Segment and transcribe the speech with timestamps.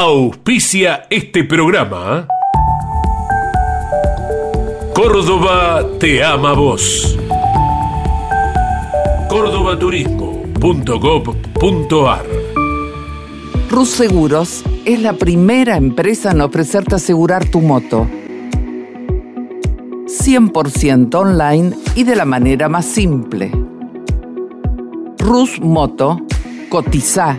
[0.00, 2.26] auspicia este programa.
[4.92, 7.16] Córdoba te ama vos.
[9.28, 12.24] cordobaturismo.gov.ar
[13.70, 18.08] Rus Seguros es la primera empresa en ofrecerte asegurar tu moto.
[20.06, 23.52] 100% online y de la manera más simple.
[25.18, 26.18] Rus Moto,
[26.68, 27.38] cotiza,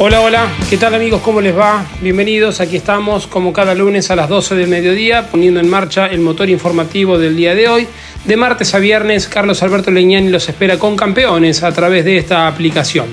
[0.00, 1.20] Hola, hola, ¿qué tal amigos?
[1.22, 1.84] ¿Cómo les va?
[2.00, 6.20] Bienvenidos, aquí estamos como cada lunes a las 12 del mediodía poniendo en marcha el
[6.20, 7.88] motor informativo del día de hoy.
[8.24, 12.46] De martes a viernes, Carlos Alberto Leñani los espera con campeones a través de esta
[12.46, 13.08] aplicación.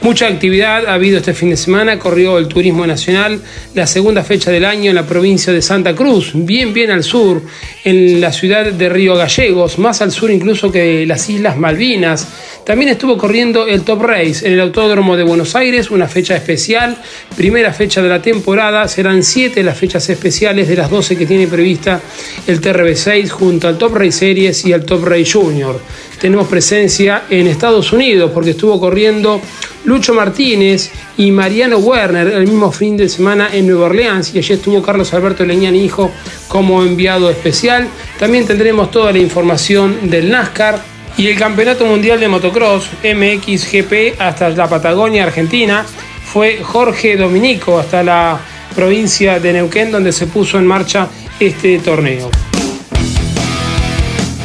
[0.00, 3.40] Mucha actividad ha habido este fin de semana, corrió el Turismo Nacional,
[3.74, 7.42] la segunda fecha del año en la provincia de Santa Cruz, bien bien al sur,
[7.82, 12.28] en la ciudad de Río Gallegos, más al sur incluso que las Islas Malvinas.
[12.64, 16.96] También estuvo corriendo el Top Race en el Autódromo de Buenos Aires, una fecha especial,
[17.36, 21.48] primera fecha de la temporada, serán siete las fechas especiales de las 12 que tiene
[21.48, 22.00] prevista
[22.46, 25.80] el TRB6 junto al Top Race Series y al Top Race Junior.
[26.20, 29.40] Tenemos presencia en Estados Unidos porque estuvo corriendo
[29.88, 34.52] Lucho Martínez y Mariano Werner el mismo fin de semana en Nueva Orleans y allí
[34.52, 36.10] estuvo Carlos Alberto Leñani Hijo
[36.46, 37.88] como enviado especial.
[38.18, 40.82] También tendremos toda la información del NASCAR
[41.16, 45.86] y el Campeonato Mundial de Motocross MXGP hasta la Patagonia Argentina.
[46.22, 48.38] Fue Jorge Dominico hasta la
[48.76, 51.08] provincia de Neuquén donde se puso en marcha
[51.40, 52.30] este torneo.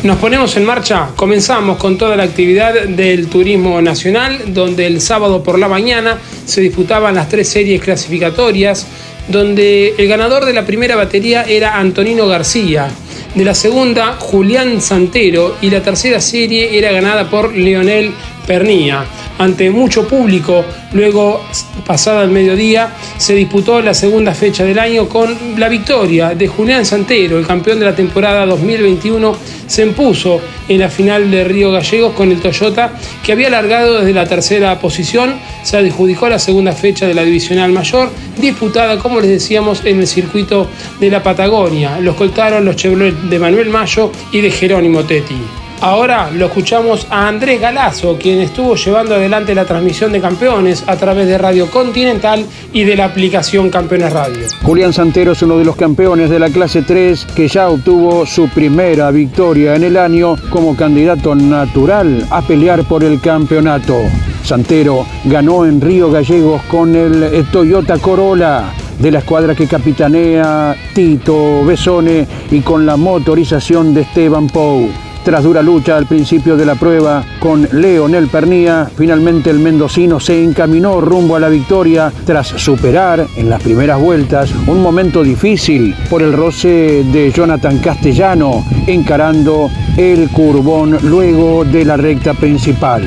[0.04, 5.42] Nos ponemos en marcha, comenzamos con toda la actividad del turismo nacional, donde el sábado
[5.42, 8.86] por la mañana se disputaban las tres series clasificatorias,
[9.30, 12.90] donde el ganador de la primera batería era Antonino García,
[13.34, 18.12] de la segunda Julián Santero y la tercera serie era ganada por Leonel
[18.46, 19.06] Pernía.
[19.40, 20.64] Ante mucho público,
[20.94, 21.42] luego
[21.86, 26.86] pasada el mediodía, se disputó la segunda fecha del año con la victoria de Julián
[26.86, 29.36] Santero, el campeón de la temporada 2021,
[29.66, 30.40] se impuso
[30.70, 34.80] en la final de Río Gallegos con el Toyota, que había alargado desde la tercera
[34.80, 35.34] posición,
[35.64, 40.08] se adjudicó la segunda fecha de la divisional mayor, disputada, como les decíamos, en el
[40.08, 40.70] circuito
[41.00, 42.00] de la Patagonia.
[42.00, 45.63] Los coltaron los Chevrolet de Manuel Mayo y de Jerónimo Tetti.
[45.84, 50.96] Ahora lo escuchamos a Andrés Galazo, quien estuvo llevando adelante la transmisión de campeones a
[50.96, 54.48] través de Radio Continental y de la aplicación Campeones Radio.
[54.62, 58.48] Julián Santero es uno de los campeones de la clase 3 que ya obtuvo su
[58.48, 63.98] primera victoria en el año como candidato natural a pelear por el campeonato.
[64.46, 71.66] Santero ganó en Río Gallegos con el Toyota Corolla de la escuadra que capitanea Tito
[71.66, 74.90] Besone y con la motorización de Esteban Pou.
[75.24, 80.44] Tras dura lucha al principio de la prueba con Leonel Pernía, finalmente el mendocino se
[80.44, 86.22] encaminó rumbo a la victoria tras superar en las primeras vueltas un momento difícil por
[86.22, 93.04] el roce de Jonathan Castellano encarando el curbón luego de la recta principal.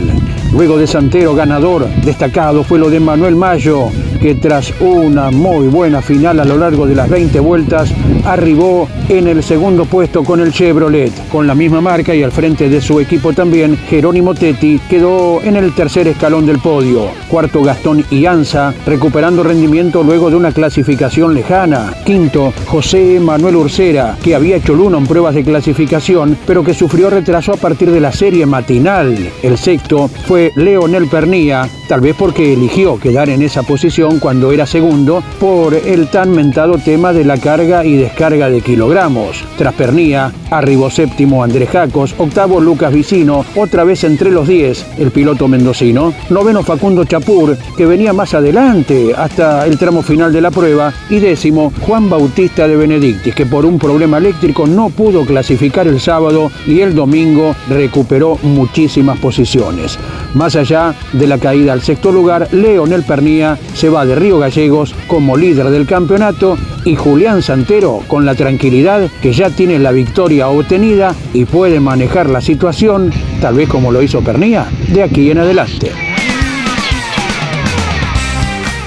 [0.52, 6.02] Luego de Santero ganador, destacado fue lo de Manuel Mayo, que tras una muy buena
[6.02, 7.92] final a lo largo de las 20 vueltas,
[8.24, 11.12] arribó en el segundo puesto con el Chevrolet.
[11.28, 15.56] Con la misma marca y al frente de su equipo también, Jerónimo Tetti quedó en
[15.56, 17.10] el tercer escalón del podio.
[17.28, 21.92] Cuarto Gastón Ianza, recuperando rendimiento luego de una clasificación lejana.
[22.04, 27.10] Quinto, José Manuel Ursera, que había hecho uno en pruebas de clasificación, pero que sufrió
[27.10, 29.16] retraso a partir de la serie matinal.
[29.42, 34.66] El sexto fue Leonel Pernía, tal vez porque eligió quedar en esa posición cuando era
[34.66, 39.44] segundo por el tan mentado tema de la carga y descarga de kilogramos.
[39.56, 45.10] Tras Pernía, arribó séptimo Andrés Jacos, octavo Lucas Vicino, otra vez entre los 10 el
[45.10, 50.50] piloto mendocino, noveno Facundo Chapur, que venía más adelante hasta el tramo final de la
[50.50, 55.86] prueba, y décimo Juan Bautista de Benedictis, que por un problema eléctrico no pudo clasificar
[55.86, 59.98] el sábado y el domingo recuperó muchísimas posiciones.
[60.34, 64.94] Más allá de la caída al sexto lugar, Leonel Pernía se va de Río Gallegos
[65.06, 66.56] como líder del campeonato
[66.86, 72.30] y Julián Santero con la tranquilidad que ya tiene la victoria obtenida y puede manejar
[72.30, 73.12] la situación,
[73.42, 75.92] tal vez como lo hizo Pernía, de aquí en adelante.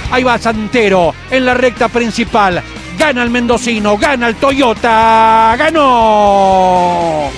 [0.09, 2.63] Ahí va Santero en la recta principal.
[2.97, 7.30] Gana el mendocino, gana el Toyota, ganó.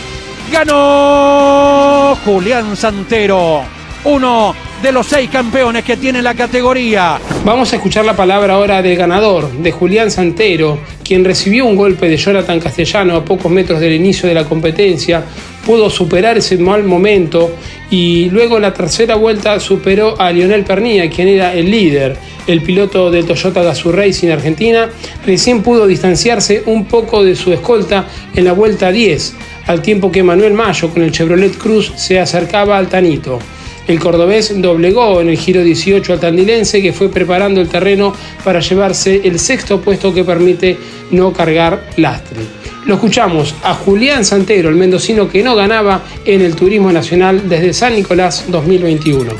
[0.49, 3.63] Ganó Julián Santero,
[4.05, 7.19] uno de los seis campeones que tiene la categoría.
[7.45, 12.09] Vamos a escuchar la palabra ahora del ganador, de Julián Santero, quien recibió un golpe
[12.09, 15.23] de Jonathan Castellano a pocos metros del inicio de la competencia,
[15.65, 17.51] pudo superar ese mal momento
[17.91, 22.17] y luego en la tercera vuelta superó a Lionel Pernilla, quien era el líder.
[22.47, 24.89] El piloto del Toyota Gazoo Racing Argentina
[25.25, 29.35] recién pudo distanciarse un poco de su escolta en la vuelta 10,
[29.67, 33.39] al tiempo que Manuel Mayo con el Chevrolet Cruz se acercaba al Tanito.
[33.87, 38.13] El cordobés doblegó en el giro 18 al tandilense que fue preparando el terreno
[38.43, 40.77] para llevarse el sexto puesto que permite
[41.11, 42.61] no cargar lastre.
[42.85, 47.73] Lo escuchamos a Julián Santero, el mendocino que no ganaba en el Turismo Nacional desde
[47.73, 49.33] San Nicolás 2021.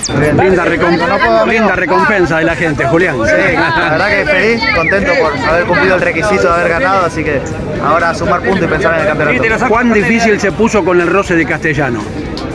[1.48, 3.16] Linda, recompensa de la gente, Julián.
[3.26, 7.24] Sí, la verdad que feliz, contento por haber cumplido el requisito de haber ganado, así
[7.24, 7.40] que
[7.84, 9.68] ahora sumar puntos y pensar en el campeonato.
[9.68, 12.04] ¿Cuán difícil se puso con el roce de Castellano?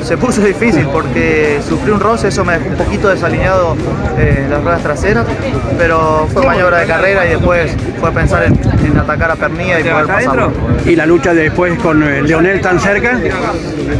[0.06, 3.76] Se puso difícil porque sufrí un roce, eso me dejó un poquito desalineado
[4.16, 5.26] eh, las ruedas traseras,
[5.76, 8.56] pero fue maniobra de carrera y después fue pensar en,
[8.96, 10.52] atacar a Pernilla y poder pasarlo.
[10.84, 13.18] ¿Y la lucha después con eh, Leonel tan cerca?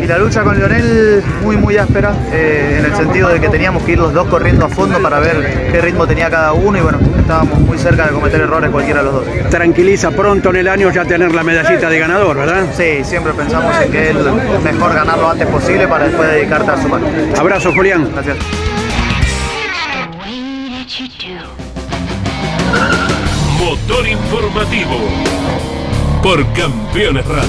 [0.01, 3.83] Y la lucha con Leonel muy muy áspera, eh, en el sentido de que teníamos
[3.83, 6.83] que ir los dos corriendo a fondo para ver qué ritmo tenía cada uno y
[6.83, 9.51] bueno, estábamos muy cerca de cometer errores cualquiera de los dos.
[9.51, 12.65] Tranquiliza pronto en el año ya tener la medallita de ganador, ¿verdad?
[12.77, 16.83] Sí, siempre pensamos en que es mejor ganar lo antes posible para después dedicarte a
[16.83, 17.01] sumar.
[17.39, 18.11] Abrazo, Julián.
[18.13, 18.37] Gracias.
[23.59, 24.99] Motor informativo
[26.23, 27.49] por Campeones Radio.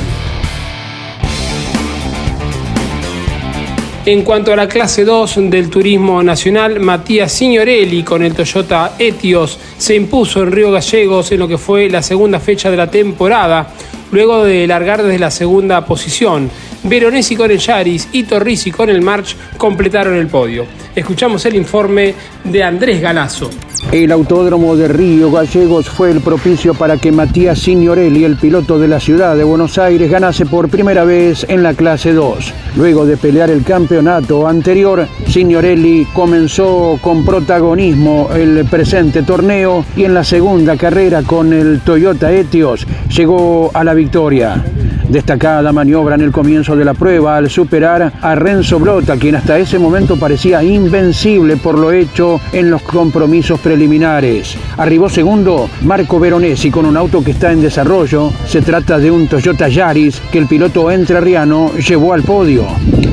[4.05, 9.59] En cuanto a la clase 2 del turismo nacional, Matías Signorelli con el Toyota Etios
[9.77, 13.73] se impuso en Río Gallegos en lo que fue la segunda fecha de la temporada,
[14.13, 16.49] luego de largar desde la segunda posición.
[16.83, 20.65] Veronesi con el Yaris y Torrisi con el March completaron el podio.
[20.95, 22.13] Escuchamos el informe
[22.43, 23.49] de Andrés Galazo.
[23.91, 28.87] El autódromo de Río Gallegos fue el propicio para que Matías Signorelli, el piloto de
[28.87, 32.53] la ciudad de Buenos Aires, ganase por primera vez en la clase 2.
[32.75, 40.13] Luego de pelear el campeonato anterior, Signorelli comenzó con protagonismo el presente torneo y en
[40.13, 44.65] la segunda carrera con el Toyota Etios llegó a la victoria.
[45.09, 49.57] Destacada maniobra en el comienzo de la prueba al superar a Renzo Blota, quien hasta
[49.57, 54.57] ese momento parecía invencible por lo hecho en los compromisos preliminares.
[54.77, 58.31] Arribó segundo Marco Veronesi con un auto que está en desarrollo.
[58.45, 62.65] Se trata de un Toyota Yaris que el piloto entrerriano llevó al podio.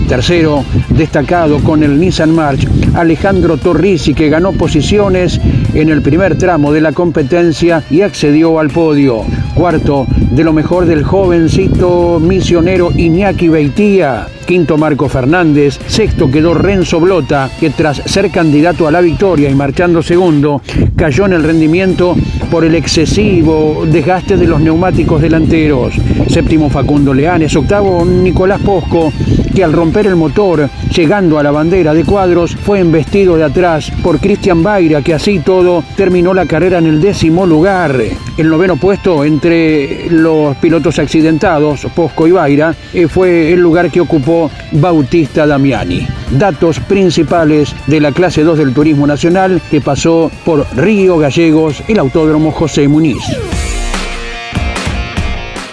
[0.09, 5.41] Tercero, destacado con el Nissan March, Alejandro Torrisi, que ganó posiciones
[5.73, 9.23] en el primer tramo de la competencia y accedió al podio.
[9.55, 11.84] Cuarto, de lo mejor del jovencito
[12.21, 14.27] misionero Iñaki Beitía.
[14.47, 19.55] Quinto Marco Fernández, sexto quedó Renzo Blota, que tras ser candidato a la victoria y
[19.55, 20.61] marchando segundo,
[20.97, 22.15] cayó en el rendimiento
[22.55, 25.93] por el excesivo desgaste de los neumáticos delanteros.
[26.29, 29.13] Séptimo Facundo Leanes, octavo Nicolás Posco,
[29.53, 33.91] que al romper el motor, llegando a la bandera de cuadros, fue embestido de atrás
[34.05, 38.01] por Cristian Baira, que así todo terminó la carrera en el décimo lugar.
[38.37, 44.01] El noveno puesto entre los pilotos accidentados, Posco y Baira, eh, fue el lugar que
[44.01, 46.07] ocupó Bautista Damiani.
[46.31, 51.99] Datos principales de la clase 2 del Turismo Nacional que pasó por Río Gallegos, el
[51.99, 53.23] Autódromo José Muniz.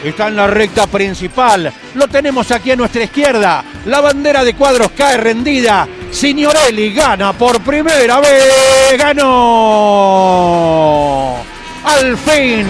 [0.03, 1.71] Está en la recta principal.
[1.93, 3.63] Lo tenemos aquí a nuestra izquierda.
[3.85, 5.87] La bandera de cuadros cae rendida.
[6.09, 8.97] Signorelli gana por primera vez.
[8.97, 10.31] Ganó.
[11.83, 12.67] Al fin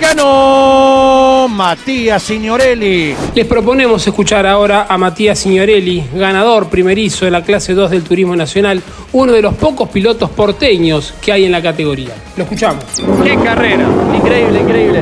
[0.00, 3.14] ganó Matías Signorelli.
[3.34, 8.36] Les proponemos escuchar ahora a Matías Signorelli, ganador primerizo de la clase 2 del Turismo
[8.36, 8.82] Nacional,
[9.12, 12.14] uno de los pocos pilotos porteños que hay en la categoría.
[12.36, 12.84] Lo escuchamos.
[13.22, 13.86] ¡Qué carrera!
[14.14, 15.00] Increíble, increíble.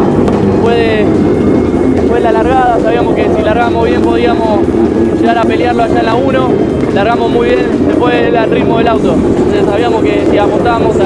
[0.60, 1.04] Fue,
[2.08, 4.60] fue la largada, sabíamos que si largamos bien podíamos
[5.22, 6.48] llegar a pelearlo allá en la 1.
[6.94, 9.14] Largamos muy bien, después el ritmo del auto.
[9.14, 10.96] Entonces sabíamos que si apostábamos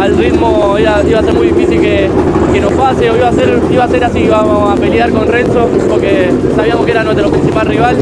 [0.00, 2.08] al ritmo iba, a ser muy difícil que,
[2.52, 5.28] que nos pase o iba a, ser, iba a ser así, íbamos a pelear con
[5.28, 7.96] Renzo porque sabíamos que era nuestro principal rival.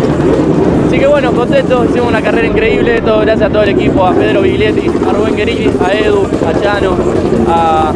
[0.87, 4.13] Así que bueno, contentos, hicimos una carrera increíble, todo gracias a todo el equipo, a
[4.13, 6.97] Pedro Viglietti, a Rubén Guerini, a Edu, a Chano,
[7.49, 7.93] a,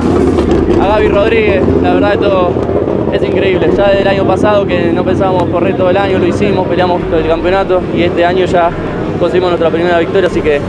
[0.77, 2.74] Gaby Rodríguez, la verdad todo
[3.15, 3.71] es increíble.
[3.77, 7.03] Ya desde el año pasado que no pensábamos correr todo el año, lo hicimos, peleamos
[7.03, 8.71] todo el campeonato y este año ya
[9.19, 10.61] conseguimos nuestra primera victoria, así que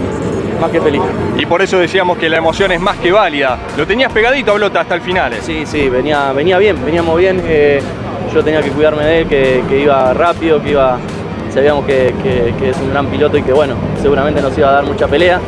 [0.62, 1.02] más que feliz.
[1.38, 3.58] Y por eso decíamos que la emoción es más que válida.
[3.78, 5.34] Lo tenías pegadito a Blota hasta el final.
[5.34, 5.38] ¿eh?
[5.42, 7.42] Sí, sí, venía, venía bien, veníamos bien.
[7.46, 7.82] Eh,
[8.34, 10.98] yo tenía que cuidarme de él, que, iba rápido, que iba.
[11.50, 14.84] Sabíamos que, que, es un gran piloto y que bueno, seguramente nos iba a dar
[14.84, 15.40] mucha pelea.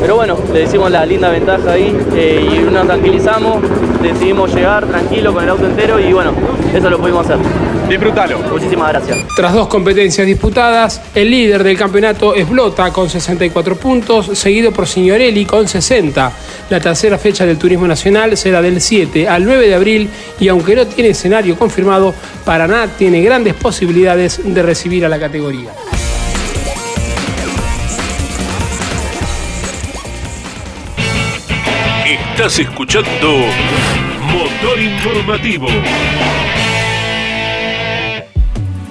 [0.00, 3.62] Pero bueno, le decimos la linda ventaja ahí eh, y nos tranquilizamos,
[4.02, 6.32] decidimos llegar tranquilo con el auto entero y bueno,
[6.72, 7.38] eso lo pudimos hacer.
[7.88, 8.38] Disfrútalo.
[8.40, 9.18] Muchísimas gracias.
[9.34, 14.86] Tras dos competencias disputadas, el líder del campeonato es Blota con 64 puntos, seguido por
[14.86, 16.32] Signorelli con 60.
[16.68, 20.76] La tercera fecha del Turismo Nacional será del 7 al 9 de abril y aunque
[20.76, 22.14] no tiene escenario confirmado,
[22.44, 25.70] Paraná tiene grandes posibilidades de recibir a la categoría.
[32.38, 33.32] Estás escuchando
[34.30, 35.66] Motor Informativo.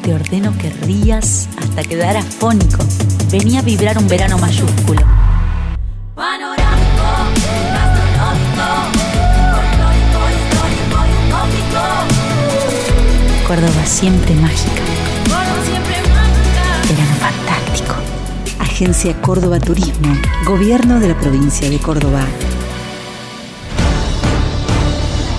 [0.04, 2.84] Te ordeno que rías hasta quedar afónico.
[3.32, 5.00] Venía a vibrar un verano mayúsculo.
[13.48, 14.82] Córdoba siempre mágica.
[16.89, 17.96] Verano fantástico.
[18.60, 20.18] Agencia Córdoba Turismo.
[20.44, 22.25] Gobierno de la provincia de Córdoba.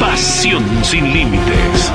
[0.00, 1.92] Pasión sin límites.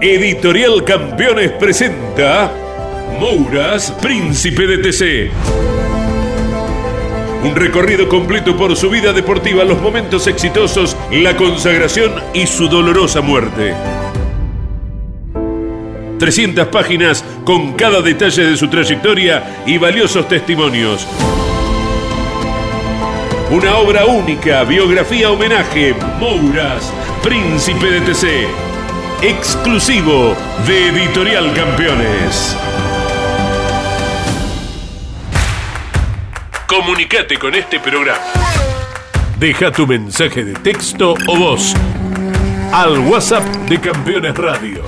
[0.00, 2.50] Editorial Campeones presenta
[3.20, 5.30] Mouras, Príncipe de TC.
[7.44, 13.20] Un recorrido completo por su vida deportiva, los momentos exitosos, la consagración y su dolorosa
[13.20, 13.74] muerte.
[16.18, 21.06] 300 páginas con cada detalle de su trayectoria y valiosos testimonios.
[23.50, 28.46] Una obra única, biografía homenaje, Mouras, Príncipe de TC.
[29.22, 30.36] Exclusivo
[30.66, 32.54] de Editorial Campeones.
[36.66, 38.20] Comunicate con este programa.
[39.38, 41.72] Deja tu mensaje de texto o voz
[42.70, 44.82] al WhatsApp de Campeones Radio.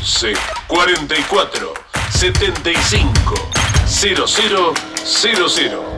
[0.00, 0.32] 11
[0.68, 1.74] 44
[2.08, 3.34] 75
[3.86, 5.97] 0000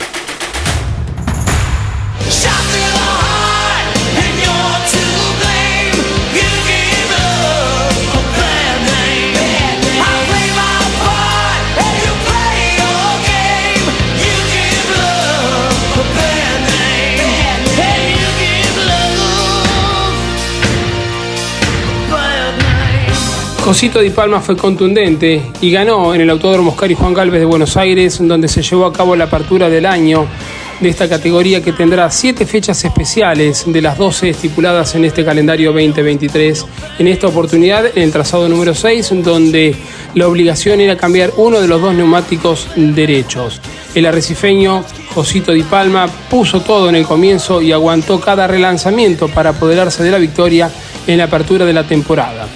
[23.71, 27.45] Josito Di Palma fue contundente y ganó en el Autódromo Oscar y Juan Galvez de
[27.45, 30.27] Buenos Aires, donde se llevó a cabo la apertura del año
[30.81, 35.71] de esta categoría que tendrá siete fechas especiales de las 12 estipuladas en este calendario
[35.71, 36.65] 2023.
[36.99, 39.73] En esta oportunidad, en el trazado número 6, donde
[40.15, 43.61] la obligación era cambiar uno de los dos neumáticos derechos.
[43.95, 44.83] El arrecifeño
[45.15, 50.11] Josito Di Palma puso todo en el comienzo y aguantó cada relanzamiento para apoderarse de
[50.11, 50.69] la victoria
[51.07, 52.49] en la apertura de la temporada.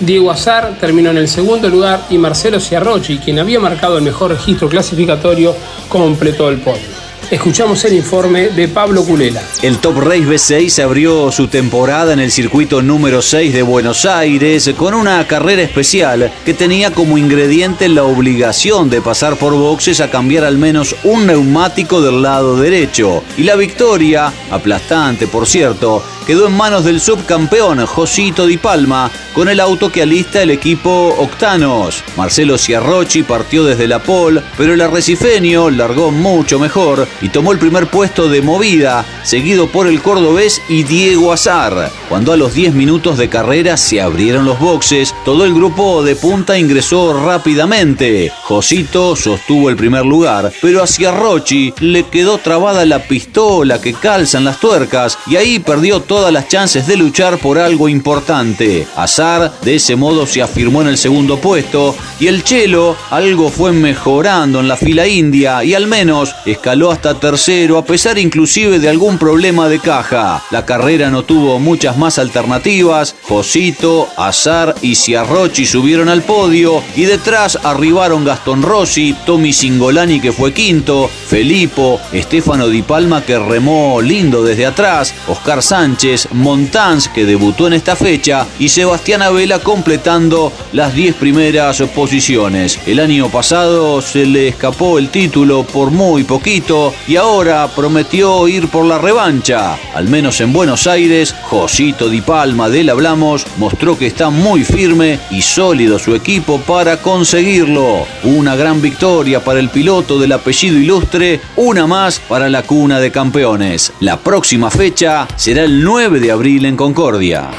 [0.00, 4.30] Diego Azar terminó en el segundo lugar y Marcelo Ciarrochi, quien había marcado el mejor
[4.30, 5.54] registro clasificatorio,
[5.88, 7.00] completó el podio.
[7.30, 9.40] Escuchamos el informe de Pablo Culela.
[9.62, 14.68] El Top Race B6 abrió su temporada en el circuito número 6 de Buenos Aires
[14.76, 20.10] con una carrera especial que tenía como ingrediente la obligación de pasar por boxes a
[20.10, 23.22] cambiar al menos un neumático del lado derecho.
[23.36, 29.48] Y la victoria, aplastante por cierto, quedó en manos del subcampeón Josito Di Palma con
[29.48, 32.02] el auto que alista el equipo Octanos.
[32.16, 37.58] Marcelo Ciarrochi partió desde la pole, pero el arrecifeño largó mucho mejor y tomó el
[37.58, 41.90] primer puesto de movida, seguido por el cordobés y Diego Azar.
[42.08, 46.16] Cuando a los 10 minutos de carrera se abrieron los boxes, todo el grupo de
[46.16, 48.32] punta ingresó rápidamente.
[48.42, 54.44] Josito sostuvo el primer lugar, pero a Ciarrochi le quedó trabada la pistola que calzan
[54.44, 58.86] las tuercas y ahí perdió todas las chances de luchar por algo importante.
[58.96, 63.70] Azar de ese modo se afirmó en el segundo puesto y el Chelo algo fue
[63.70, 68.88] mejorando en la fila india y al menos escaló hasta tercero a pesar inclusive de
[68.88, 70.42] algún problema de caja.
[70.50, 73.14] La carrera no tuvo muchas más alternativas.
[73.28, 80.32] Josito, Azar y Ciarrochi subieron al podio y detrás arribaron Gastón Rossi, Tommy Singolani que
[80.32, 87.26] fue quinto, Felipo, Estefano Di Palma que remó lindo desde atrás, Oscar Sánchez Montans, que
[87.26, 92.78] debutó en esta fecha, y Sebastián Abela completando las 10 primeras posiciones.
[92.86, 98.68] El año pasado se le escapó el título por muy poquito y ahora prometió ir
[98.68, 99.76] por la revancha.
[99.94, 105.18] Al menos en Buenos Aires, Josito Di Palma del Hablamos mostró que está muy firme
[105.32, 108.06] y sólido su equipo para conseguirlo.
[108.22, 113.10] Una gran victoria para el piloto del apellido ilustre, una más para la cuna de
[113.10, 113.92] campeones.
[113.98, 117.50] La próxima fecha será el 9 de abril en Concordia.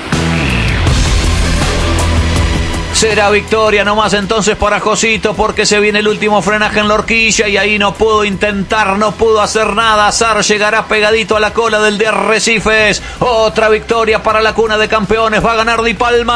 [3.02, 7.48] Será victoria nomás entonces para Josito porque se viene el último frenaje en la horquilla
[7.48, 10.06] y ahí no pudo intentar, no pudo hacer nada.
[10.06, 13.02] Azar llegará pegadito a la cola del de Arrecifes.
[13.18, 15.44] Otra victoria para la cuna de campeones.
[15.44, 16.36] Va a ganar Di Palma.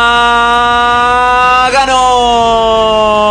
[1.71, 3.24] ¡Ganó!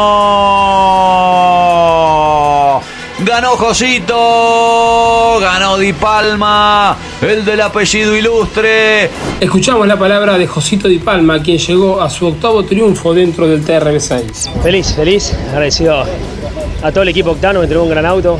[3.56, 9.08] Josito, ganó Di Palma, el del apellido ilustre.
[9.40, 13.64] Escuchamos la palabra de Josito Di Palma, quien llegó a su octavo triunfo dentro del
[13.64, 14.62] TRB6.
[14.62, 16.04] Feliz, feliz, agradecido
[16.82, 18.38] a todo el equipo Octano, me entregó un gran auto,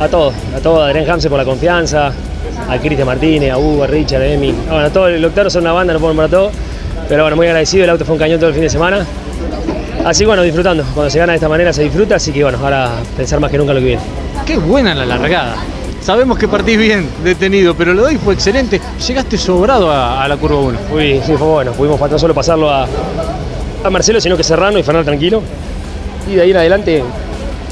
[0.00, 2.12] a todos, a todo, a Adrián Hamse por la confianza,
[2.68, 4.52] a Cristian Martínez, a Hugo, a Richard, a Emi.
[4.52, 6.50] Bueno, todo el Octano son una banda, no puedo para todo,
[7.08, 9.06] pero bueno, muy agradecido, el auto fue un cañón todo el fin de semana.
[10.04, 10.84] Así bueno, disfrutando.
[10.92, 13.56] Cuando se gana de esta manera se disfruta, así que bueno, ahora pensar más que
[13.58, 14.02] nunca lo que viene.
[14.44, 15.56] Qué buena la largada.
[16.02, 18.78] Sabemos que partís bien detenido, pero lo de hoy fue excelente.
[19.06, 20.78] Llegaste sobrado a, a la curva 1.
[20.92, 21.72] Uy, sí, fue bueno.
[21.72, 22.86] Pudimos no solo pasarlo a,
[23.82, 25.40] a Marcelo, sino que Serrano y Fernando tranquilo.
[26.30, 27.02] Y de ahí en adelante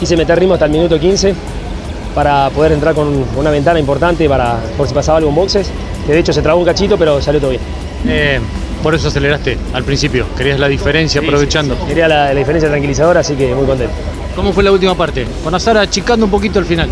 [0.01, 1.35] quise meter ritmo hasta el minuto 15
[2.15, 5.71] para poder entrar con una ventana importante para por si pasaba algo en boxes.
[6.07, 7.63] Que de hecho se trabó un cachito, pero salió todo bien.
[8.09, 8.41] Eh,
[8.83, 10.27] por eso aceleraste al principio.
[10.37, 11.75] Querías la diferencia Sí, aprovechando.
[11.75, 11.89] sí, sí.
[11.89, 13.95] Quería la, la diferencia tranquilizadora, así que muy contento.
[14.35, 15.27] ¿Cómo fue la última parte?
[15.45, 16.89] Con Azar achicando un poquito al final.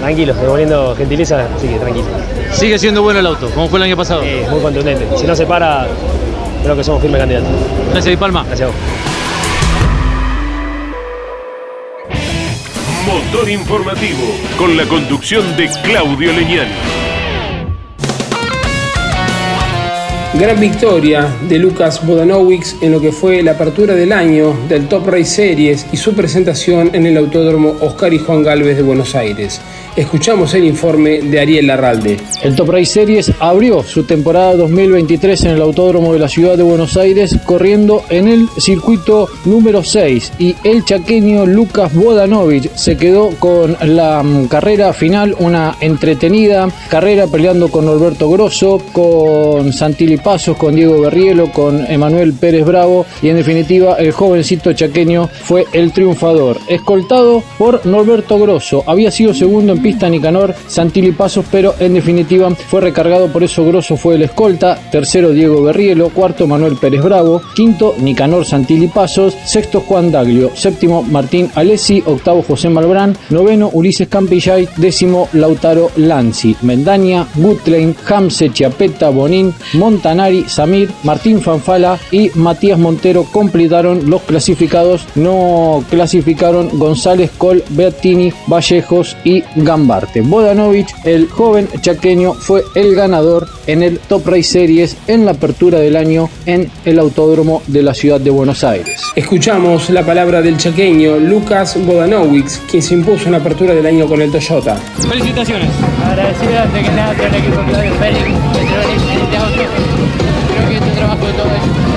[0.00, 2.06] Tranquilo, devolviendo gentileza, así que tranquilo.
[2.52, 4.22] Sigue siendo bueno el auto, como fue el año pasado.
[4.22, 5.06] Sí, muy contundente.
[5.16, 5.86] Si no se para,
[6.62, 7.48] creo que somos firmes candidatos.
[7.90, 8.44] Gracias, Di Palma.
[8.46, 8.76] Gracias a vos.
[13.06, 14.18] Motor informativo
[14.56, 16.70] con la conducción de Claudio Leñani.
[20.38, 25.06] Gran victoria de Lucas Bodanowicz en lo que fue la apertura del año del Top
[25.06, 29.60] Race Series y su presentación en el Autódromo Oscar y Juan Galvez de Buenos Aires.
[29.96, 32.18] Escuchamos el informe de Ariel Larralde.
[32.42, 36.64] El Top Race Series abrió su temporada 2023 en el Autódromo de la Ciudad de
[36.64, 43.30] Buenos Aires corriendo en el circuito número 6 y el chaqueño Lucas Bodanovich se quedó
[43.38, 50.56] con la mm, carrera final, una entretenida carrera peleando con Norberto Grosso, con Santilli Pasos,
[50.56, 55.92] con Diego Berrielo, con Emanuel Pérez Bravo y en definitiva el jovencito chaqueño fue el
[55.92, 58.82] triunfador, escoltado por Norberto Grosso.
[58.88, 63.64] Había sido segundo en pista Nicanor Santilli Pasos, pero en definitiva fue recargado, por eso
[63.64, 69.36] Grosso fue el escolta, tercero Diego Berrielo, cuarto Manuel Pérez Bravo, quinto Nicanor Santilli Pasos,
[69.44, 76.56] sexto Juan Daglio, séptimo Martín Alessi, octavo José Malbrán, noveno Ulises Campillay, décimo Lautaro Lanzi,
[76.62, 84.22] Mendaña, Gutlein, Hamse, Chiapeta, Bonín, Montaner, Molinari, Samir, Martín Fanfala y Matías Montero completaron los
[84.22, 85.06] clasificados.
[85.14, 89.42] No clasificaron González, Col, Beattini, Vallejos y
[89.74, 90.20] Gambarte.
[90.20, 95.80] Bodanovic, el joven chaqueño, fue el ganador en el Top Race Series en la apertura
[95.80, 99.02] del año en el Autódromo de la ciudad de Buenos Aires.
[99.16, 104.06] Escuchamos la palabra del chaqueño Lucas Bodanowicz, quien se impuso en la apertura del año
[104.06, 104.76] con el Toyota.
[104.76, 105.68] Felicitaciones.
[106.06, 109.62] Agradecido antes que nada por el equipo Claudio Félix, que llevó el excelente auto.
[110.54, 111.94] Creo que es un trabajo de todo ellos.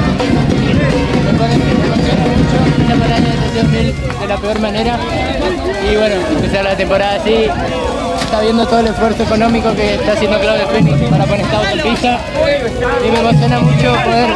[1.68, 5.00] Me emociona mucho esta de 2000 de la peor manera.
[5.90, 7.48] Y bueno, empezar la temporada así.
[8.22, 11.70] Está viendo todo el esfuerzo económico que está haciendo Claudio Félix para poner esta auto
[11.70, 12.20] en pista.
[13.06, 14.30] Y me emociona mucho poder,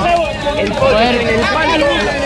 [0.79, 2.20] poder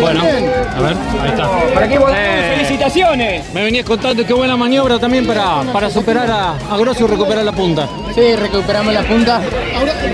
[0.00, 1.48] Bueno, a ver, ahí está.
[1.74, 3.52] ¿Para qué Eh, ¡Felicitaciones!
[3.52, 7.44] Me venías contando qué buena maniobra también para, para superar a, a Grosso y recuperar
[7.44, 7.88] la punta.
[8.14, 9.40] Sí, recuperamos la punta.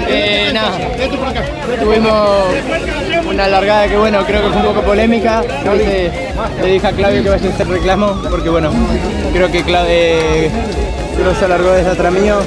[0.09, 0.73] Eh, nada,
[1.81, 5.43] tuvimos una largada que bueno, creo que fue un poco polémica.
[5.59, 6.13] Entonces
[6.63, 8.71] le dije a Claudio que vaya a hacer reclamo, porque bueno,
[9.33, 10.51] creo que Claudio
[11.19, 12.39] Grosso largó desde atrás mío.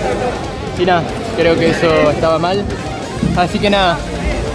[0.78, 1.04] Y nada,
[1.38, 2.64] creo que eso estaba mal.
[3.36, 3.98] Así que nada,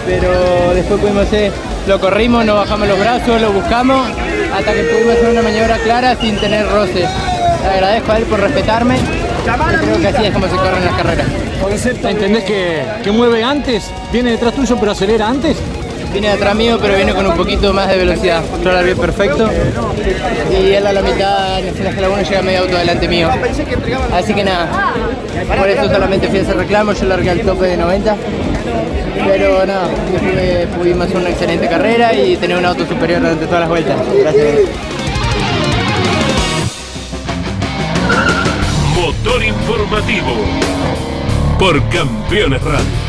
[0.05, 1.51] pero después pudimos hacer,
[1.87, 4.07] lo corrimos, nos bajamos los brazos, lo buscamos,
[4.53, 7.01] hasta que pudimos hacer una maniobra clara sin tener roce.
[7.63, 8.97] Le agradezco a él por respetarme.
[9.81, 11.27] creo que así es como se corren las carreras.
[12.03, 13.91] ¿Entendés que, que mueve antes?
[14.11, 15.57] Viene detrás tuyo pero acelera antes.
[16.11, 18.41] Viene detrás mío, pero viene con un poquito más de velocidad.
[18.63, 19.49] Yo la vi perfecto.
[20.49, 23.29] Y él a la mitad, en el la 1 llega medio auto delante mío.
[24.13, 24.93] Así que nada,
[25.57, 26.93] por eso solamente fui a hacer reclamo.
[26.93, 28.15] Yo largué al tope de 90.
[29.25, 33.61] Pero nada, después pudimos hacer una excelente carrera y tener un auto superior durante todas
[33.61, 33.97] las vueltas.
[34.19, 34.45] Gracias.
[38.95, 40.31] Motor informativo
[41.57, 43.05] por Campeones Radio.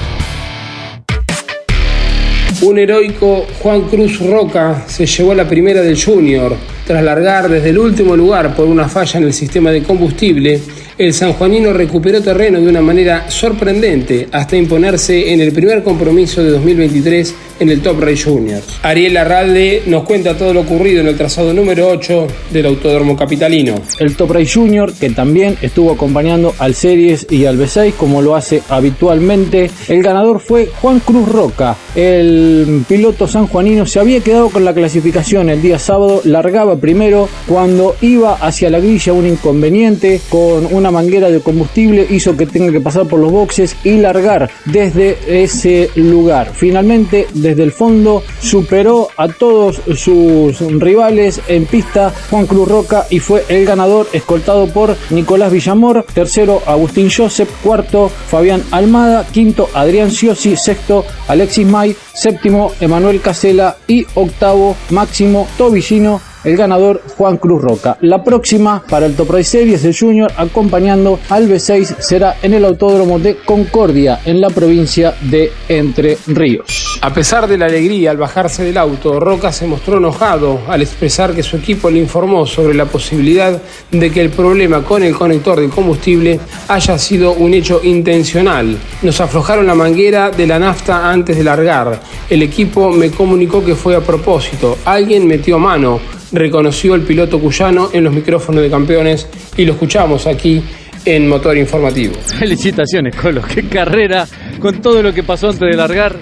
[2.62, 6.56] Un heroico Juan Cruz Roca se llevó la primera del Junior.
[6.86, 10.60] Tras largar desde el último lugar por una falla en el sistema de combustible,
[10.98, 16.50] el sanjuanino recuperó terreno de una manera sorprendente hasta imponerse en el primer compromiso de
[16.50, 18.60] 2023 en el Top Race Junior.
[18.82, 23.74] Ariel Arralde nos cuenta todo lo ocurrido en el trazado número 8 del Autódromo Capitalino.
[23.98, 28.36] El Top Race Junior, que también estuvo acompañando al Series y al B6 como lo
[28.36, 29.70] hace habitualmente.
[29.88, 31.76] El ganador fue Juan Cruz Roca.
[31.94, 37.96] El piloto sanjuanino se había quedado con la clasificación el día sábado, largaba primero cuando
[38.00, 42.80] iba hacia la grilla un inconveniente con una manguera de combustible hizo que tenga que
[42.80, 46.52] pasar por los boxes y largar desde ese lugar.
[46.54, 53.20] Finalmente, desde el fondo, superó a todos sus rivales en pista Juan Cruz Roca y
[53.20, 60.10] fue el ganador escoltado por Nicolás Villamor, tercero Agustín Joseph, cuarto Fabián Almada, quinto Adrián
[60.10, 67.60] Ciosi, sexto Alexis May, séptimo Emanuel Casela y octavo Máximo Tobillino el ganador Juan Cruz
[67.60, 67.98] Roca.
[68.00, 72.64] La próxima para el Top Race Series de Junior acompañando al B6 será en el
[72.64, 76.98] Autódromo de Concordia en la provincia de Entre Ríos.
[77.02, 81.34] A pesar de la alegría al bajarse del auto, Roca se mostró enojado al expresar
[81.34, 85.60] que su equipo le informó sobre la posibilidad de que el problema con el conector
[85.60, 88.78] de combustible haya sido un hecho intencional.
[89.02, 92.00] Nos aflojaron la manguera de la nafta antes de largar.
[92.30, 94.78] El equipo me comunicó que fue a propósito.
[94.84, 96.00] Alguien metió mano,
[96.36, 100.62] reconoció el piloto cuyano en los micrófonos de campeones y lo escuchamos aquí
[101.04, 102.14] en Motor Informativo.
[102.14, 103.42] Felicitaciones, Colo.
[103.42, 104.26] Qué carrera
[104.60, 106.16] con todo lo que pasó antes de largar.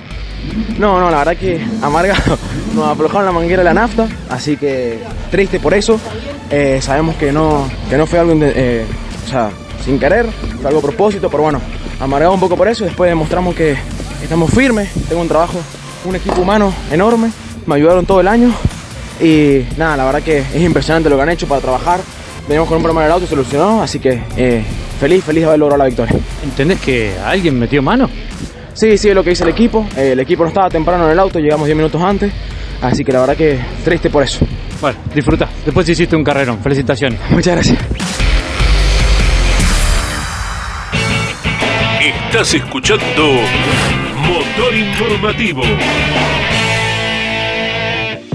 [0.78, 2.38] No, no, la verdad que amargado.
[2.74, 4.98] Nos aflojaron la manguera de la nafta, así que
[5.30, 5.98] triste por eso.
[6.50, 8.84] Eh, sabemos que no, que no fue algo eh,
[9.24, 9.50] o sea,
[9.84, 10.26] sin querer,
[10.60, 11.60] fue algo a propósito, pero bueno,
[11.98, 12.84] amargado un poco por eso.
[12.84, 13.76] Después demostramos que
[14.22, 14.90] estamos firmes.
[15.08, 15.58] Tengo un trabajo,
[16.04, 17.30] un equipo humano enorme.
[17.66, 18.54] Me ayudaron todo el año.
[19.20, 22.00] Y nada, la verdad que es impresionante lo que han hecho para trabajar.
[22.48, 24.62] Venimos con un problema en el auto y solucionó, así que eh,
[25.00, 26.14] feliz, feliz de haber logrado la victoria.
[26.42, 28.08] ¿Entendés que alguien metió mano?
[28.74, 29.86] Sí, sí, es lo que dice el equipo.
[29.96, 32.32] Eh, el equipo no estaba temprano en el auto, llegamos 10 minutos antes.
[32.82, 34.44] Así que la verdad que triste por eso.
[34.80, 35.48] Bueno, disfruta.
[35.64, 36.58] Después hiciste un carrerón.
[36.58, 37.18] Felicitaciones.
[37.30, 37.78] Muchas gracias.
[42.00, 43.30] Estás escuchando
[44.26, 45.62] Motor Informativo.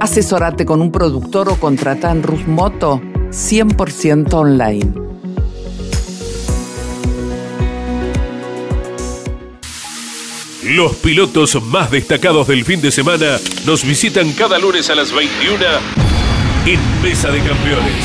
[0.00, 5.06] Asesorate con un productor o contrata en Rus Moto 100% online.
[10.64, 15.64] Los pilotos más destacados del fin de semana nos visitan cada lunes a las 21
[16.66, 18.04] en Mesa de Campeones.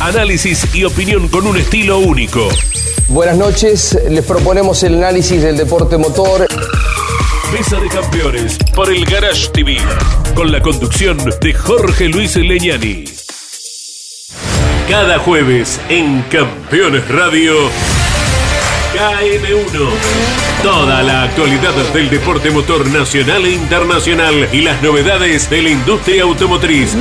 [0.00, 2.48] Análisis y opinión con un estilo único.
[3.08, 6.46] Buenas noches, les proponemos el análisis del deporte motor.
[7.52, 9.76] Mesa de Campeones por el Garage TV,
[10.34, 13.04] con la conducción de Jorge Luis Leñani.
[14.88, 17.54] Cada jueves en Campeones Radio,
[18.94, 19.88] KM1.
[20.62, 26.24] Toda la actualidad del deporte motor nacional e internacional y las novedades de la industria
[26.24, 26.94] automotriz.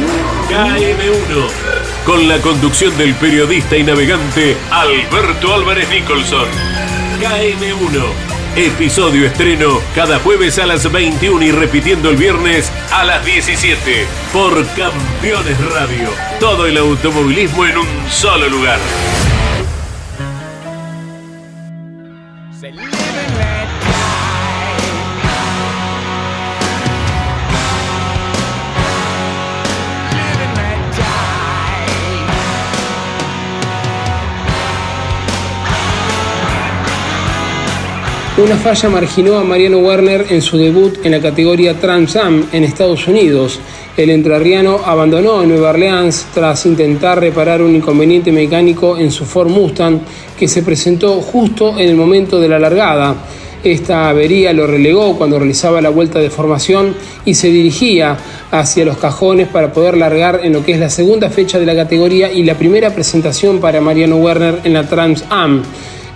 [0.49, 1.49] KM1.
[2.05, 6.47] Con la conducción del periodista y navegante Alberto Álvarez Nicholson.
[7.19, 8.32] KM1.
[8.55, 14.53] Episodio estreno cada jueves a las 21 y repitiendo el viernes a las 17 por
[14.75, 16.09] Campeones Radio.
[16.39, 18.77] Todo el automovilismo en un solo lugar.
[38.35, 42.63] Una falla marginó a Mariano Werner en su debut en la categoría Trans Am en
[42.63, 43.59] Estados Unidos.
[43.95, 49.49] El entrerriano abandonó en Nueva Orleans tras intentar reparar un inconveniente mecánico en su Ford
[49.49, 49.99] Mustang
[50.35, 53.15] que se presentó justo en el momento de la largada.
[53.63, 58.17] Esta avería lo relegó cuando realizaba la vuelta de formación y se dirigía
[58.49, 61.75] hacia los cajones para poder largar en lo que es la segunda fecha de la
[61.75, 65.61] categoría y la primera presentación para Mariano Werner en la Trans Am.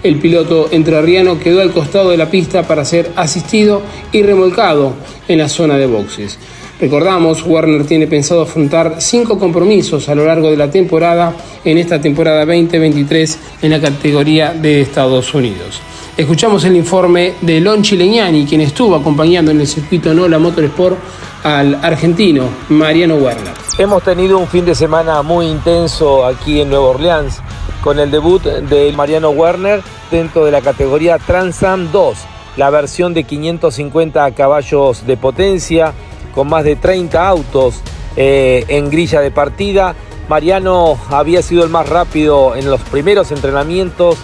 [0.08, 3.82] El piloto entrerriano quedó al costado de la pista para ser asistido
[4.14, 4.94] y remolcado
[5.28, 6.40] en la zona de boxes.
[6.80, 12.00] Recordamos, Warner tiene pensado afrontar cinco compromisos a lo largo de la temporada en esta
[12.00, 15.82] temporada 2023 en la categoría de Estados Unidos.
[16.16, 20.98] Escuchamos el informe de Lon Chileñani, quien estuvo acompañando en el circuito NOLA Motorsport
[21.44, 23.54] al argentino Mariano Werner.
[23.78, 27.42] Hemos tenido un fin de semana muy intenso aquí en Nueva Orleans
[27.88, 32.18] con el debut de Mariano Werner dentro de la categoría Transam 2,
[32.58, 35.94] la versión de 550 caballos de potencia,
[36.36, 37.80] con más de 30 autos
[38.18, 39.96] eh, en grilla de partida.
[40.28, 44.18] Mariano había sido el más rápido en los primeros entrenamientos,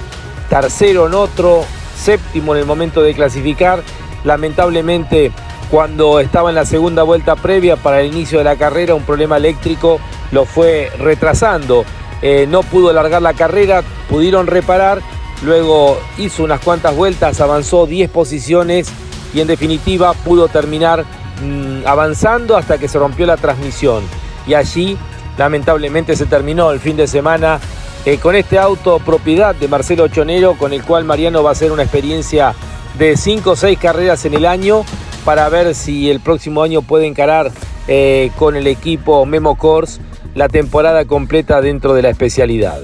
[0.50, 1.64] tercero en otro,
[1.96, 3.82] séptimo en el momento de clasificar.
[4.26, 5.32] Lamentablemente,
[5.72, 9.38] cuando estaba en la segunda vuelta previa para el inicio de la carrera, un problema
[9.38, 10.02] eléctrico
[10.34, 11.86] lo fue retrasando.
[12.26, 15.02] Eh, no pudo alargar la carrera, pudieron reparar,
[15.44, 18.88] luego hizo unas cuantas vueltas, avanzó 10 posiciones
[19.34, 21.04] y en definitiva pudo terminar
[21.44, 24.04] mm, avanzando hasta que se rompió la transmisión.
[24.48, 24.98] Y allí
[25.38, 27.60] lamentablemente se terminó el fin de semana
[28.06, 31.74] eh, con este auto propiedad de Marcelo Chonero, con el cual Mariano va a hacer
[31.74, 32.56] una experiencia
[32.98, 34.86] de 5 o 6 carreras en el año
[35.26, 37.52] para ver si el próximo año puede encarar
[37.90, 40.00] eh, con el equipo Memo Course
[40.36, 42.82] la temporada completa dentro de la especialidad.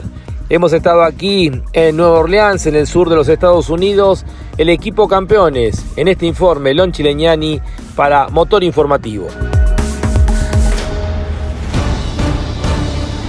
[0.50, 4.26] Hemos estado aquí en Nueva Orleans, en el sur de los Estados Unidos,
[4.58, 5.86] el equipo campeones.
[5.96, 7.60] En este informe, Lon Chileñani
[7.96, 9.28] para Motor Informativo.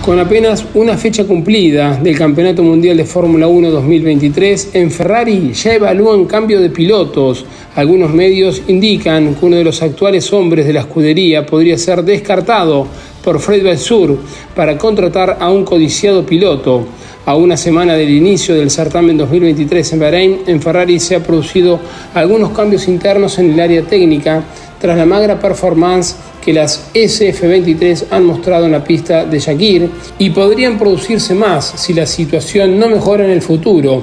[0.04, 5.74] Con apenas una fecha cumplida del Campeonato Mundial de Fórmula 1 2023, en Ferrari ya
[5.74, 7.44] evalúan cambio de pilotos.
[7.76, 12.87] Algunos medios indican que uno de los actuales hombres de la escudería podría ser descartado
[13.24, 14.16] por Fred Vasseur
[14.54, 16.87] para contratar a un codiciado piloto.
[17.26, 21.78] A una semana del inicio del certamen 2023 en Bahrein, en Ferrari se han producido
[22.14, 24.42] algunos cambios internos en el área técnica
[24.80, 30.30] tras la magra performance que las SF-23 han mostrado en la pista de Shakir y
[30.30, 34.02] podrían producirse más si la situación no mejora en el futuro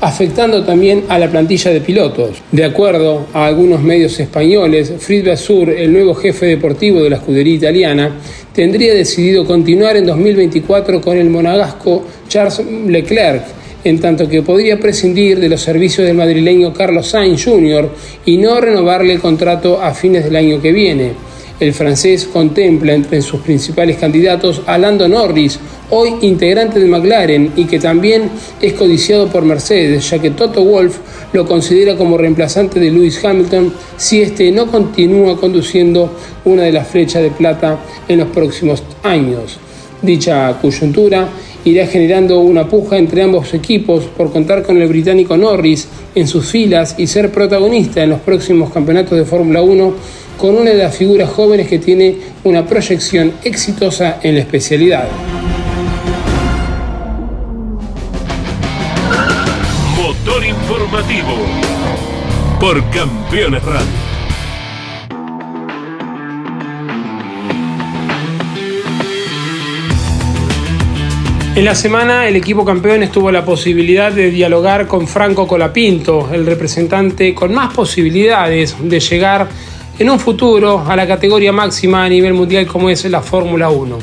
[0.00, 2.42] afectando también a la plantilla de pilotos.
[2.50, 7.54] De acuerdo a algunos medios españoles, Fritz Basur, el nuevo jefe deportivo de la escudería
[7.54, 8.16] italiana,
[8.54, 13.44] tendría decidido continuar en 2024 con el monagasco Charles Leclerc,
[13.84, 17.90] en tanto que podría prescindir de los servicios del madrileño Carlos Sainz Jr.
[18.26, 21.29] y no renovarle el contrato a fines del año que viene.
[21.60, 27.66] El francés contempla entre sus principales candidatos a Lando Norris, hoy integrante de McLaren y
[27.66, 28.30] que también
[28.62, 30.96] es codiciado por Mercedes, ya que Toto Wolff
[31.34, 36.10] lo considera como reemplazante de Lewis Hamilton si este no continúa conduciendo
[36.46, 39.58] una de las flechas de plata en los próximos años.
[40.00, 41.28] Dicha coyuntura
[41.66, 46.46] irá generando una puja entre ambos equipos por contar con el británico Norris en sus
[46.46, 50.96] filas y ser protagonista en los próximos campeonatos de Fórmula 1 con una de las
[50.96, 55.06] figuras jóvenes que tiene una proyección exitosa en la especialidad.
[59.96, 61.28] Motor informativo
[62.58, 64.10] por Campeones Radio.
[71.54, 76.46] En la semana el equipo campeón tuvo la posibilidad de dialogar con Franco Colapinto, el
[76.46, 79.48] representante con más posibilidades de llegar
[80.00, 83.98] en un futuro a la categoría máxima a nivel mundial como es la Fórmula 1.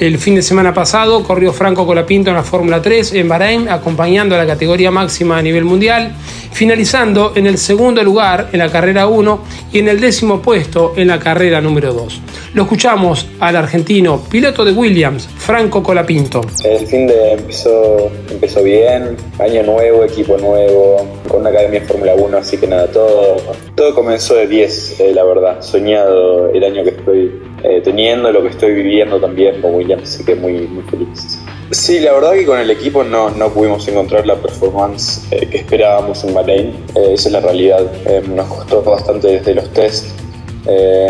[0.00, 4.36] El fin de semana pasado corrió Franco Colapinto en la Fórmula 3 en Bahrein, acompañando
[4.36, 6.14] a la categoría máxima a nivel mundial,
[6.52, 9.40] finalizando en el segundo lugar en la carrera 1
[9.72, 12.20] y en el décimo puesto en la carrera número 2.
[12.54, 16.42] Lo escuchamos al argentino, piloto de Williams, Franco Colapinto.
[16.62, 22.14] El fin de empezó, empezó bien, año nuevo, equipo nuevo, con una academia de Fórmula
[22.14, 23.36] 1, así que nada, todo,
[23.74, 28.42] todo comenzó de 10, eh, la verdad, soñado el año que estoy eh, teniendo lo
[28.42, 31.40] que estoy viviendo también con Williams, así que muy, muy feliz.
[31.72, 35.58] Sí, la verdad que con el equipo no, no pudimos encontrar la performance eh, que
[35.58, 37.80] esperábamos en Bahrein, eh, esa es la realidad.
[38.28, 40.06] nos costó bastante desde los test,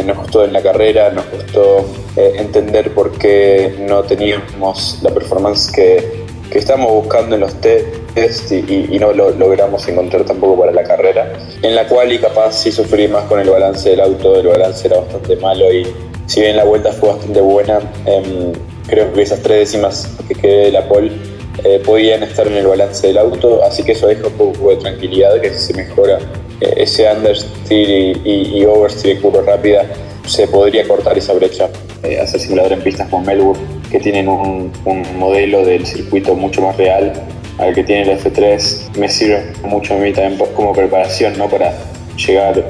[0.07, 1.85] nos costó en la carrera, nos costó
[2.17, 8.89] entender por qué no teníamos la performance que, que estábamos buscando en los test y,
[8.91, 11.33] y, no lo logramos encontrar tampoco para la carrera,
[11.63, 14.87] en la cual y capaz sí sufrí más con el balance del auto, el balance
[14.87, 15.87] era bastante malo y
[16.29, 18.53] si bien la vuelta fue bastante buena, em,
[18.87, 21.11] creo que esas tres décimas que quedé de la pole
[21.65, 24.77] eh, podían estar en el balance del auto, así que eso deja un poco de
[24.77, 26.19] tranquilidad, que si se mejora
[26.61, 29.87] eh, ese understeer y, y, oversteer en curva rápida,
[30.27, 31.71] se podría cortar esa brecha.
[32.05, 33.61] Eh, hacer simulador en pistas como Melbourne,
[33.91, 37.13] que tienen un, un, modelo del circuito mucho más real
[37.59, 41.49] al que tiene el F3, me sirve mucho a mí también como preparación, ¿no?
[41.49, 41.75] para
[42.17, 42.65] llegar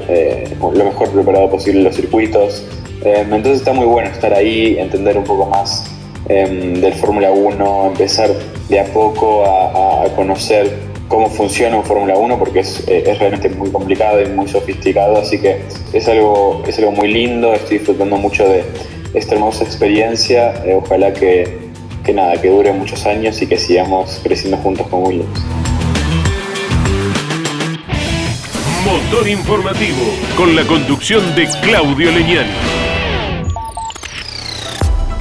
[0.59, 2.63] lo mejor preparado posible en los circuitos,
[3.01, 5.85] entonces está muy bueno estar ahí, entender un poco más
[6.27, 8.29] em, del Fórmula 1, empezar
[8.67, 13.71] de a poco a, conocer cómo funciona un Fórmula 1 porque eh, es, realmente muy
[13.71, 15.61] complicado y muy sofisticado, así que
[15.93, 18.63] es algo, es algo muy lindo, estoy disfrutando mucho de
[19.13, 21.57] esta hermosa experiencia, eh, ojalá que,
[22.03, 25.39] que nada, que dure muchos años y que sigamos creciendo juntos con Williams.
[28.85, 32.78] Motor informativo con la conducción de Claudio Leñani.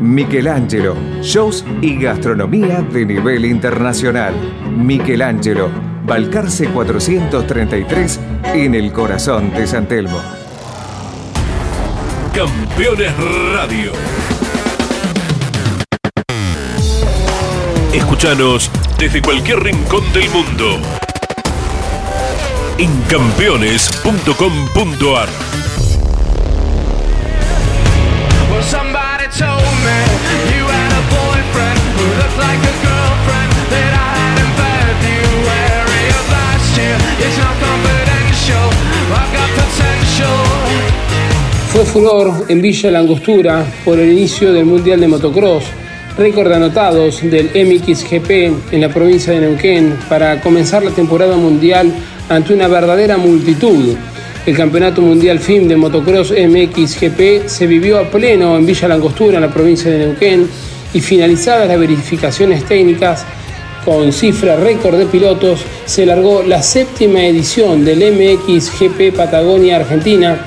[0.00, 4.34] Michelangelo, shows y gastronomía de nivel internacional.
[4.76, 5.70] Michelangelo,
[6.06, 8.20] Balcarce 433
[8.54, 10.18] en el corazón de San Telmo.
[12.34, 13.12] Campeones
[13.54, 13.92] Radio.
[17.92, 20.78] Escúchanos desde cualquier rincón del mundo
[22.78, 25.28] en campeones.com.ar.
[41.72, 45.64] Fue furor en Villa Langostura por el inicio del Mundial de Motocross,
[46.18, 51.90] récord anotados del MXGP en la provincia de Neuquén para comenzar la temporada mundial
[52.28, 53.96] ante una verdadera multitud.
[54.46, 59.42] El Campeonato Mundial FIM de Motocross MXGP se vivió a pleno en Villa Langostura, en
[59.42, 60.48] la provincia de Neuquén,
[60.94, 63.24] y finalizadas las verificaciones técnicas
[63.84, 70.38] con cifra récord de pilotos, se largó la séptima edición del MXGP Patagonia Argentina,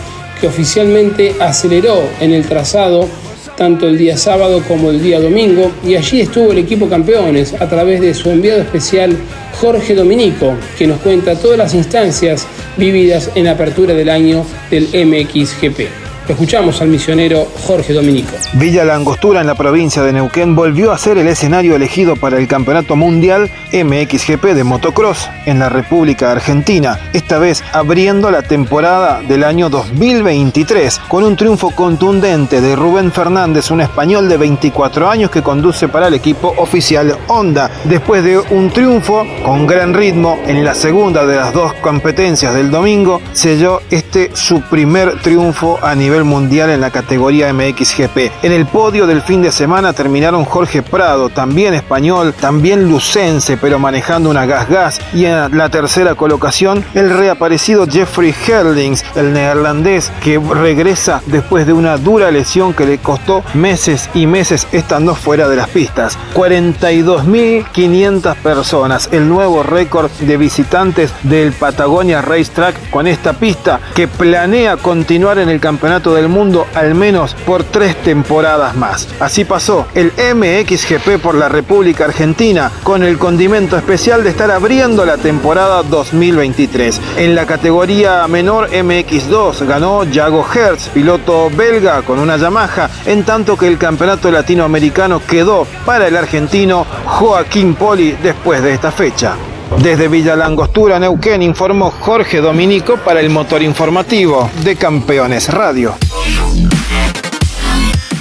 [0.42, 3.08] que oficialmente aceleró en el trazado
[3.56, 7.70] tanto el día sábado como el día domingo, y allí estuvo el equipo campeones a
[7.70, 9.16] través de su enviado especial
[9.54, 14.88] Jorge Dominico, que nos cuenta todas las instancias vividas en la apertura del año del
[14.94, 16.03] MXGP.
[16.28, 18.32] Escuchamos al misionero Jorge Dominico.
[18.54, 22.38] Villa La Angostura en la provincia de Neuquén volvió a ser el escenario elegido para
[22.38, 29.22] el Campeonato Mundial MXGP de motocross en la República Argentina, esta vez abriendo la temporada
[29.28, 35.30] del año 2023 con un triunfo contundente de Rubén Fernández, un español de 24 años
[35.30, 37.70] que conduce para el equipo oficial Honda.
[37.84, 42.72] Después de un triunfo con gran ritmo en la segunda de las dos competencias del
[42.72, 48.44] domingo, selló este su primer triunfo a nivel mundial en la categoría MXGP.
[48.44, 53.80] En el podio del fin de semana terminaron Jorge Prado, también español, también lucense, pero
[53.80, 55.02] manejando una gas-gas.
[55.14, 61.74] Y en la tercera colocación, el reaparecido Jeffrey Herlings, el neerlandés, que regresa después de
[61.74, 66.20] una dura lesión que le costó meses y meses estando fuera de las pistas.
[66.36, 74.78] 42.500 personas, el nuevo récord de visitantes del Patagonia Racetrack con esta pista que planea
[74.78, 79.08] continuar en el campeonato del mundo al menos por tres temporadas más.
[79.20, 85.06] Así pasó el MXGP por la República Argentina con el condimento especial de estar abriendo
[85.06, 87.00] la temporada 2023.
[87.18, 93.58] En la categoría menor MX2 ganó Jago Hertz, piloto belga con una Yamaha, en tanto
[93.58, 99.36] que el campeonato latinoamericano quedó para el argentino Joaquín Poli después de esta fecha.
[99.82, 105.96] Desde Villa Langostura, Neuquén, informó Jorge Dominico para el motor informativo de Campeones Radio.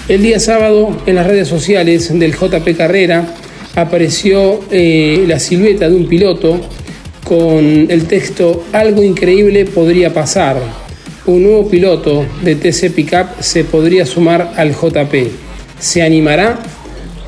[0.09, 3.27] El día sábado, en las redes sociales del JP Carrera,
[3.77, 6.61] apareció eh, la silueta de un piloto
[7.25, 10.57] con el texto Algo increíble podría pasar.
[11.27, 15.15] Un nuevo piloto de TC Pickup se podría sumar al JP.
[15.79, 16.59] ¿Se animará?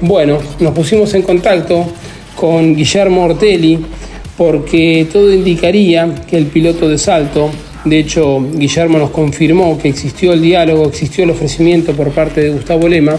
[0.01, 1.87] Bueno, nos pusimos en contacto
[2.35, 3.79] con Guillermo Ortelli,
[4.37, 7.51] porque todo indicaría que el piloto de salto,
[7.85, 12.51] de hecho Guillermo nos confirmó que existió el diálogo, existió el ofrecimiento por parte de
[12.51, 13.16] Gustavo Lema,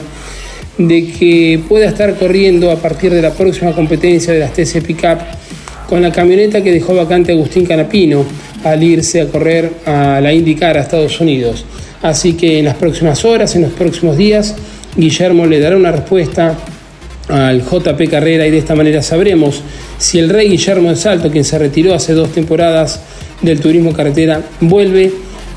[0.77, 5.19] de que pueda estar corriendo a partir de la próxima competencia de las TC Pickup
[5.87, 8.25] con la camioneta que dejó vacante Agustín Canapino
[8.63, 11.65] al irse a correr a la IndyCar a Estados Unidos.
[12.01, 14.55] Así que en las próximas horas, en los próximos días,
[14.97, 16.57] Guillermo le dará una respuesta
[17.29, 19.61] al JP Carrera y de esta manera sabremos
[19.97, 23.01] si el rey Guillermo de Salto, quien se retiró hace dos temporadas
[23.41, 25.11] del turismo carretera, vuelve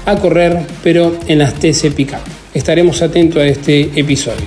[0.07, 2.21] a correr, pero en las TC Pickup.
[2.55, 4.47] Estaremos atentos a este episodio.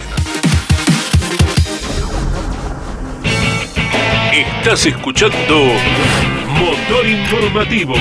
[4.34, 5.65] Estás escuchando
[6.59, 7.93] Motor Informativo.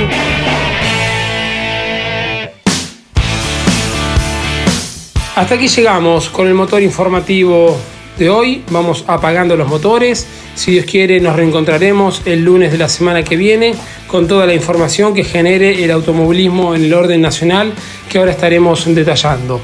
[5.36, 7.78] Hasta aquí llegamos con el motor informativo
[8.20, 8.62] de hoy.
[8.70, 10.26] Vamos apagando los motores.
[10.54, 13.74] Si Dios quiere, nos reencontraremos el lunes de la semana que viene
[14.06, 17.72] con toda la información que genere el automovilismo en el orden nacional
[18.08, 19.60] que ahora estaremos detallando.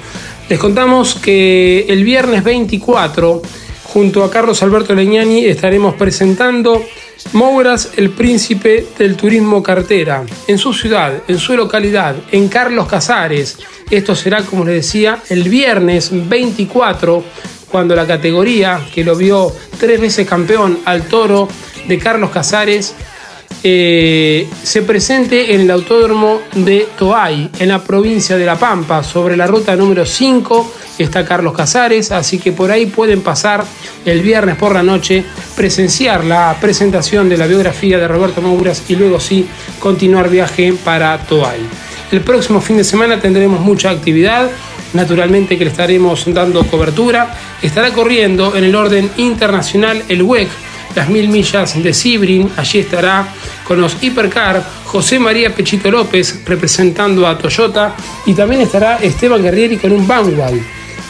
[0.48, 3.42] Les contamos que el viernes 24,
[3.84, 6.82] junto a Carlos Alberto Leñani, estaremos presentando
[7.32, 13.59] Mouras, el príncipe del turismo cartera, en su ciudad, en su localidad, en Carlos Casares.
[13.90, 17.24] Esto será, como les decía, el viernes 24
[17.77, 21.47] cuando la categoría que lo vio tres veces campeón al toro
[21.87, 22.95] de Carlos Casares
[23.62, 29.37] eh, se presente en el autódromo de Toay, en la provincia de La Pampa, sobre
[29.37, 33.62] la ruta número 5 está Carlos Casares, así que por ahí pueden pasar
[34.07, 35.22] el viernes por la noche,
[35.55, 39.47] presenciar la presentación de la biografía de Roberto Mouras y luego sí
[39.79, 41.61] continuar viaje para Toay.
[42.11, 44.51] El próximo fin de semana tendremos mucha actividad,
[44.97, 47.34] naturalmente que le estaremos dando cobertura.
[47.62, 50.49] Estará corriendo en el orden internacional el WEC,
[50.94, 52.51] las mil millas de Sibrin.
[52.57, 53.28] Allí estará
[53.64, 57.94] con los Hipercar José María Pechito López representando a Toyota
[58.24, 60.59] y también estará Esteban Guerrieri con un Vanguard.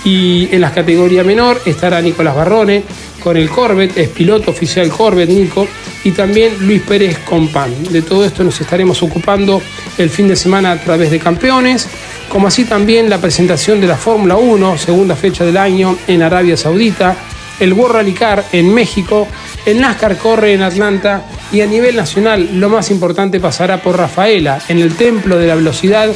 [0.05, 2.85] Y en la categoría menor estará Nicolás Barrone
[3.23, 5.67] con el Corvette, es piloto oficial Corvette Nico,
[6.07, 7.83] y también Luis Pérez con PAN.
[7.91, 9.61] De todo esto nos estaremos ocupando
[9.99, 11.89] el fin de semana a través de campeones,
[12.29, 16.57] como así también la presentación de la Fórmula 1, segunda fecha del año en Arabia
[16.57, 17.17] Saudita,
[17.59, 19.27] el World Rally Car en México,
[19.65, 24.61] el NASCAR corre en Atlanta y a nivel nacional lo más importante pasará por Rafaela,
[24.69, 26.11] en el Templo de la Velocidad,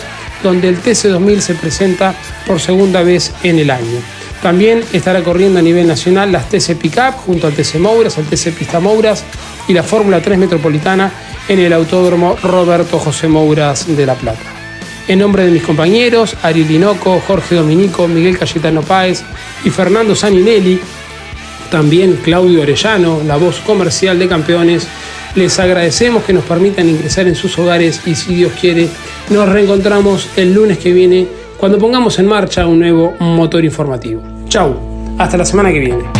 [0.45, 2.15] donde el TC2000 se presenta
[2.47, 4.01] por segunda vez en el año.
[4.41, 8.53] También estará corriendo a nivel nacional las TC Pickup junto al TC Mouras, al TC
[8.53, 9.25] Pista Mouras
[9.71, 11.13] y la Fórmula 3 Metropolitana
[11.49, 14.43] en el Autódromo Roberto José Mouras de La Plata.
[15.07, 19.23] En nombre de mis compañeros, Ariel Linoco, Jorge Dominico, Miguel Cayetano Páez
[19.63, 20.81] y Fernando Saninelli,
[21.71, 24.89] también Claudio Orellano, la voz comercial de campeones,
[25.37, 28.89] Les agradecemos que nos permitan ingresar en sus hogares y si Dios quiere,
[29.29, 34.21] nos reencontramos el lunes que viene cuando pongamos en marcha un nuevo motor informativo.
[34.49, 36.20] Chau, hasta la semana que viene.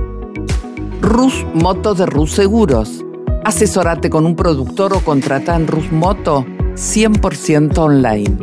[1.01, 3.03] Rus Moto de Rus Seguros.
[3.43, 6.45] Asesorate con un productor o contrata en Rus Moto
[6.75, 8.37] 100% online.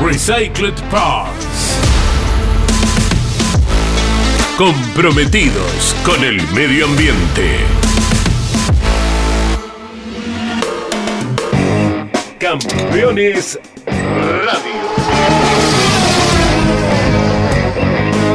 [0.00, 1.80] Recycled Parts.
[4.56, 7.58] Comprometidos con el medio ambiente.
[12.38, 13.58] Campeones